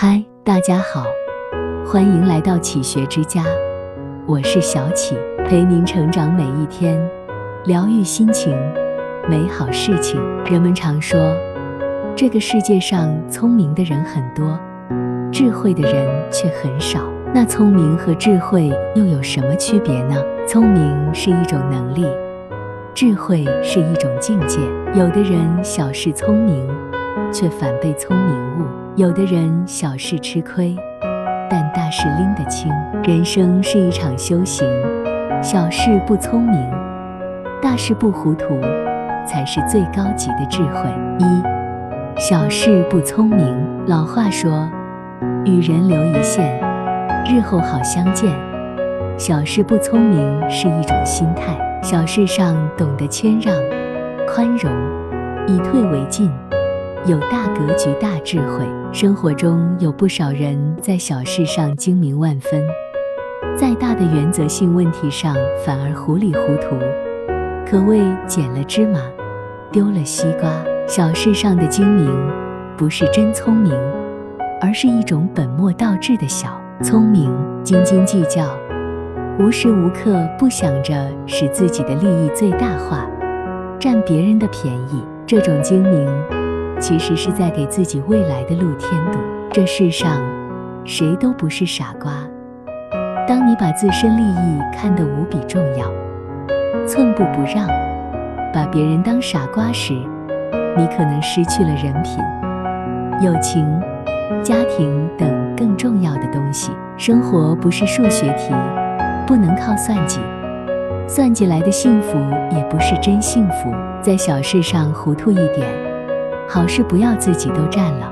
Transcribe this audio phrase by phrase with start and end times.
[0.00, 1.06] 嗨，大家好，
[1.84, 3.42] 欢迎来到启学之家，
[4.26, 6.96] 我是小启，陪您成长每一天，
[7.64, 8.56] 疗愈心情，
[9.28, 10.22] 美好事情。
[10.44, 11.18] 人们常说，
[12.14, 14.56] 这个世界上聪明的人很多，
[15.32, 17.00] 智慧的人却很少。
[17.34, 20.14] 那聪明和智慧又有什么区别呢？
[20.46, 22.06] 聪明是一种能力，
[22.94, 24.60] 智慧是一种境界。
[24.94, 26.64] 有的人小事聪明，
[27.32, 28.64] 却反被聪明误；
[28.98, 30.76] 有的人小事吃亏，
[31.48, 32.68] 但大事拎得清。
[33.04, 34.68] 人生是一场修行，
[35.40, 36.68] 小事不聪明，
[37.62, 38.60] 大事不糊涂，
[39.24, 40.90] 才是最高级的智慧。
[41.20, 43.56] 一，小事不聪明。
[43.86, 44.68] 老话说，
[45.44, 46.60] 与人留一线。
[47.24, 48.34] 日后好相见。
[49.16, 53.54] 小事不聪明是一种心态，小事上懂得谦让、
[54.26, 54.72] 宽容，
[55.46, 56.32] 以退为进，
[57.06, 58.66] 有大格局、大智慧。
[58.92, 62.62] 生活中有不少人在小事上精明万分，
[63.56, 66.76] 在大的原则性问题上反而糊里糊涂，
[67.70, 69.00] 可谓捡了芝麻，
[69.70, 70.50] 丢了西瓜。
[70.86, 72.10] 小事上的精明，
[72.76, 73.74] 不是真聪明，
[74.58, 76.58] 而是一种本末倒置的小。
[76.82, 77.30] 聪明，
[77.62, 78.56] 斤斤计较，
[79.38, 80.94] 无时无刻不想着
[81.26, 83.06] 使自己的利益最大化，
[83.78, 85.04] 占别人的便宜。
[85.26, 86.08] 这种精明，
[86.80, 89.18] 其实是在给自己未来的路添堵。
[89.52, 90.20] 这世上，
[90.84, 92.12] 谁都不是傻瓜。
[93.26, 95.86] 当你把自身利益看得无比重要，
[96.86, 97.66] 寸步不让，
[98.52, 99.92] 把别人当傻瓜时，
[100.76, 102.18] 你可能失去了人品、
[103.22, 103.66] 友情。
[104.42, 106.70] 家庭等更重要的东西。
[106.98, 108.54] 生活不是数学题，
[109.26, 110.20] 不能靠算计。
[111.06, 112.18] 算计来的幸福
[112.54, 113.72] 也不是真幸福。
[114.02, 115.66] 在小事上糊涂一点，
[116.50, 118.10] 好事不要自己都占了，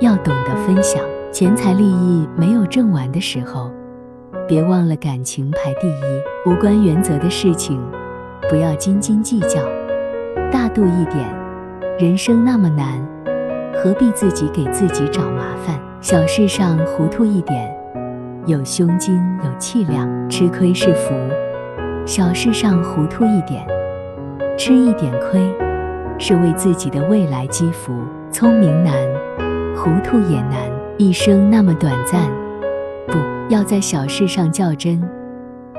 [0.00, 1.02] 要懂得分享。
[1.32, 3.72] 钱财利益没有挣完的时候，
[4.46, 6.02] 别忘了感情排第一。
[6.46, 7.82] 无关原则的事情，
[8.48, 9.60] 不要斤斤计较，
[10.52, 11.26] 大度一点。
[11.98, 13.04] 人生那么难。
[13.74, 15.76] 何必自己给自己找麻烦？
[16.00, 17.76] 小事上糊涂一点，
[18.46, 21.12] 有胸襟有气量，吃亏是福；
[22.06, 23.66] 小事上糊涂一点，
[24.56, 25.52] 吃一点亏，
[26.18, 27.92] 是为自己的未来积福。
[28.30, 28.94] 聪明难，
[29.76, 30.54] 糊涂也难。
[30.98, 32.20] 一生那么短暂，
[33.06, 33.18] 不
[33.48, 35.00] 要在小事上较真，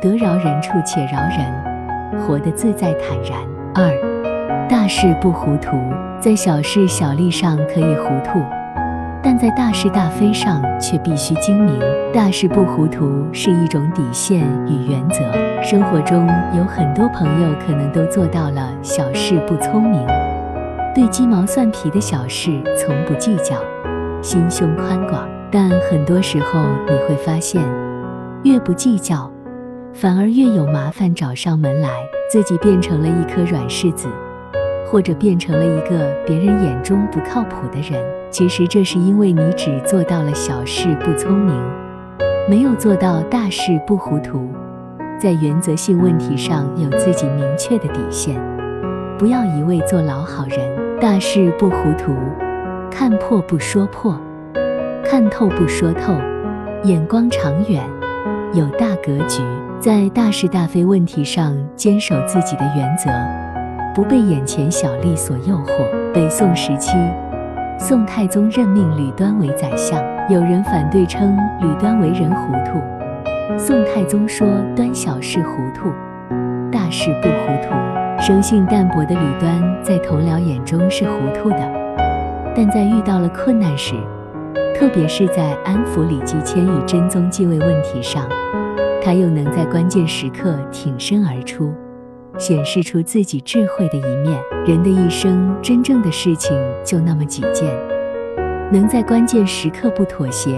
[0.01, 3.39] 得饶人处且饶人，活得自在坦然。
[3.73, 3.91] 二。
[4.69, 5.77] 大事不糊涂，
[6.19, 8.41] 在小事小利上可以糊涂，
[9.23, 11.79] 但在大是大非上却必须精明。
[12.13, 15.46] 大事不糊涂是一种底线与原则。
[15.63, 20.05] 生活中有很多朋友可能都做到了小事不聪明，
[20.95, 23.55] 对鸡毛蒜皮的小事从不计较，
[24.21, 25.27] 心胸宽广。
[25.51, 27.61] 但很多时候你会发现，
[28.43, 29.29] 越不计较，
[29.93, 31.89] 反而越有麻烦找上门来，
[32.29, 34.07] 自己变成了一颗软柿子。
[34.89, 38.01] 或者变成了一个别人眼中不靠谱的人，
[38.31, 41.53] 其实这是因为你只做到了小事不聪明，
[42.49, 44.47] 没有做到大事不糊涂，
[45.19, 48.39] 在原则性问题上有自己明确的底线，
[49.17, 50.59] 不要一味做老好人。
[50.99, 52.15] 大事不糊涂，
[52.91, 54.19] 看破不说破，
[55.03, 56.13] 看透不说透，
[56.83, 57.83] 眼光长远，
[58.53, 59.41] 有大格局，
[59.79, 63.09] 在大是大非问题上坚守自己的原则。
[63.95, 66.11] 不被眼前小利所诱惑。
[66.13, 66.95] 北宋时期，
[67.79, 69.99] 宋太宗任命吕端为宰相，
[70.29, 72.79] 有人反对称吕端为人糊涂。
[73.55, 75.89] 宋太宗说：“端小事糊涂，
[76.71, 77.73] 大事不糊涂。”
[78.19, 81.71] 生性淡泊的吕端在同僚眼中是糊涂的，
[82.55, 83.93] 但在遇到了困难时，
[84.75, 88.27] 特别是在安抚李继迁与真宗继位问题上，
[89.01, 91.71] 他又能在关键时刻挺身而出。
[92.37, 94.39] 显示出自己智慧的一面。
[94.65, 97.73] 人的一生，真正的事情就那么几件，
[98.71, 100.55] 能在关键时刻不妥协、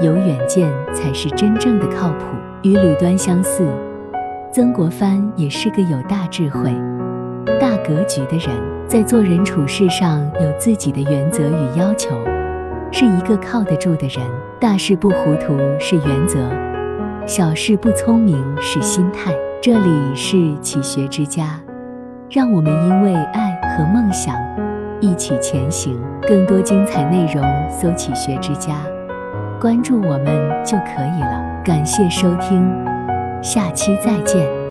[0.00, 2.24] 有远见，才是真正的靠谱。
[2.62, 3.66] 与吕端相似，
[4.52, 6.72] 曾国藩也是个有大智慧、
[7.60, 8.56] 大格局的人，
[8.86, 12.10] 在做人处事上有自己的原则与要求，
[12.90, 14.24] 是一个靠得住的人。
[14.60, 16.38] 大事不糊涂是原则，
[17.26, 19.32] 小事不聪明是心态。
[19.60, 21.60] 这里是启学之家，
[22.30, 24.36] 让我们因为爱和梦想
[25.00, 26.00] 一起前行。
[26.22, 28.76] 更多精彩内容，搜“启学之家”，
[29.62, 31.62] 关注我们就可以了。
[31.64, 32.68] 感谢收听，
[33.40, 34.44] 下期再见。